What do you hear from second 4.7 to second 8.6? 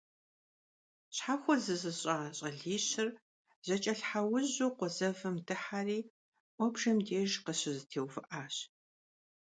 къуэ зэвым дыхьэри «Iуэбжэм» деж къыщызэтеувыIащ.